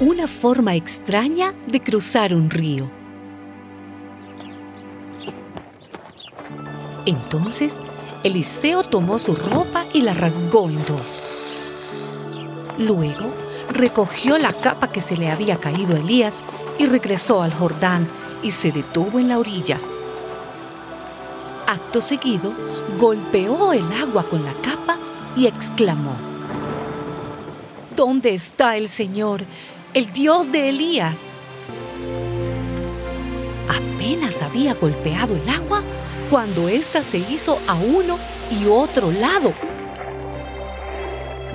una 0.00 0.26
forma 0.26 0.74
extraña 0.74 1.54
de 1.68 1.80
cruzar 1.80 2.34
un 2.34 2.50
río. 2.50 2.90
Entonces, 7.06 7.80
Eliseo 8.24 8.82
tomó 8.82 9.18
su 9.18 9.36
ropa 9.36 9.84
y 9.92 10.00
la 10.00 10.14
rasgó 10.14 10.68
en 10.68 10.84
dos. 10.86 11.22
Luego, 12.78 13.32
recogió 13.70 14.38
la 14.38 14.52
capa 14.52 14.90
que 14.90 15.00
se 15.00 15.16
le 15.16 15.30
había 15.30 15.58
caído 15.58 15.94
a 15.94 15.98
Elías 15.98 16.42
y 16.78 16.86
regresó 16.86 17.42
al 17.42 17.52
Jordán 17.52 18.08
y 18.42 18.50
se 18.50 18.72
detuvo 18.72 19.20
en 19.20 19.28
la 19.28 19.38
orilla. 19.38 19.78
Acto 21.66 22.00
seguido, 22.00 22.52
golpeó 22.98 23.72
el 23.72 23.84
agua 23.92 24.24
con 24.24 24.44
la 24.44 24.52
capa 24.54 24.98
y 25.36 25.46
exclamó, 25.46 26.14
¿Dónde 27.96 28.34
está 28.34 28.76
el 28.76 28.88
Señor, 28.88 29.42
el 29.94 30.12
Dios 30.12 30.50
de 30.50 30.70
Elías? 30.70 31.34
Apenas 33.68 34.42
había 34.42 34.74
golpeado 34.74 35.36
el 35.36 35.48
agua 35.48 35.82
cuando 36.28 36.68
ésta 36.68 37.00
se 37.00 37.18
hizo 37.18 37.58
a 37.68 37.74
uno 37.74 38.18
y 38.50 38.66
otro 38.66 39.12
lado. 39.12 39.54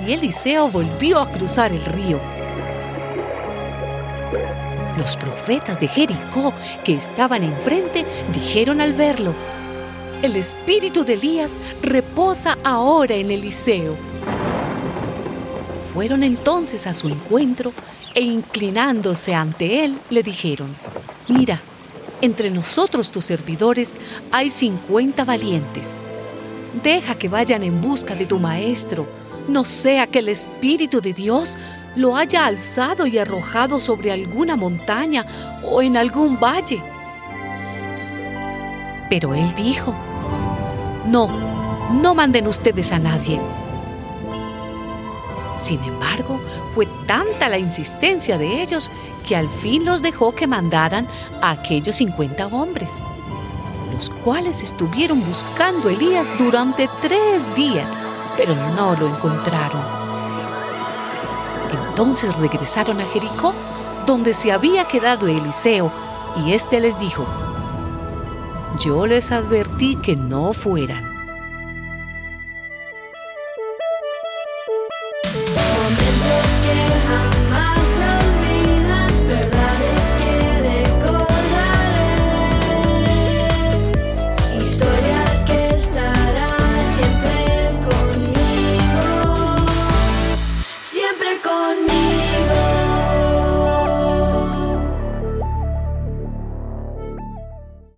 Y 0.07 0.13
Eliseo 0.13 0.69
volvió 0.69 1.19
a 1.19 1.29
cruzar 1.29 1.73
el 1.73 1.83
río. 1.83 2.19
Los 4.97 5.17
profetas 5.17 5.79
de 5.81 5.89
Jericó 5.89 6.53
que 6.85 6.93
estaban 6.93 7.43
enfrente 7.43 8.05
dijeron 8.33 8.79
al 8.79 8.93
verlo, 8.93 9.33
el 10.21 10.37
espíritu 10.37 11.03
de 11.03 11.13
Elías 11.13 11.59
reposa 11.81 12.57
ahora 12.63 13.15
en 13.15 13.31
Eliseo. 13.31 13.95
Fueron 15.93 16.23
entonces 16.23 16.87
a 16.87 16.93
su 16.93 17.09
encuentro 17.09 17.73
e 18.15 18.21
inclinándose 18.21 19.33
ante 19.33 19.85
él 19.85 19.97
le 20.09 20.23
dijeron, 20.23 20.73
mira, 21.27 21.61
entre 22.21 22.49
nosotros 22.49 23.11
tus 23.11 23.25
servidores 23.25 23.97
hay 24.31 24.49
cincuenta 24.49 25.23
valientes. 25.23 25.97
Deja 26.83 27.15
que 27.15 27.29
vayan 27.29 27.63
en 27.63 27.81
busca 27.81 28.15
de 28.15 28.25
tu 28.25 28.39
maestro, 28.39 29.07
no 29.47 29.63
sea 29.65 30.07
que 30.07 30.19
el 30.19 30.29
Espíritu 30.29 31.01
de 31.01 31.13
Dios 31.13 31.57
lo 31.95 32.15
haya 32.15 32.45
alzado 32.45 33.07
y 33.07 33.17
arrojado 33.17 33.79
sobre 33.79 34.11
alguna 34.11 34.55
montaña 34.55 35.25
o 35.63 35.81
en 35.81 35.97
algún 35.97 36.39
valle. 36.39 36.83
Pero 39.09 39.33
él 39.33 39.53
dijo, 39.55 39.95
no, 41.07 41.27
no 42.01 42.13
manden 42.13 42.47
ustedes 42.47 42.91
a 42.91 42.99
nadie. 42.99 43.39
Sin 45.59 45.83
embargo, 45.83 46.39
fue 46.73 46.87
tanta 47.05 47.49
la 47.49 47.57
insistencia 47.57 48.37
de 48.37 48.61
ellos 48.61 48.89
que 49.27 49.35
al 49.35 49.49
fin 49.49 49.83
los 49.83 50.01
dejó 50.01 50.33
que 50.33 50.47
mandaran 50.47 51.05
a 51.41 51.51
aquellos 51.51 51.97
50 51.97 52.47
hombres, 52.47 52.93
los 53.93 54.09
cuales 54.23 54.63
estuvieron 54.63 55.21
buscando 55.25 55.89
a 55.89 55.91
Elías 55.91 56.31
durante 56.37 56.89
tres 57.01 57.53
días, 57.55 57.91
pero 58.37 58.55
no 58.55 58.95
lo 58.95 59.09
encontraron. 59.09 59.81
Entonces 61.89 62.33
regresaron 62.37 63.01
a 63.01 63.05
Jericó, 63.05 63.53
donde 64.05 64.33
se 64.33 64.53
había 64.53 64.85
quedado 64.85 65.27
Eliseo, 65.27 65.91
y 66.37 66.53
éste 66.53 66.79
les 66.79 66.97
dijo, 66.97 67.25
yo 68.79 69.05
les 69.05 69.31
advertí 69.33 69.97
que 69.97 70.15
no 70.15 70.53
fueran 70.53 71.18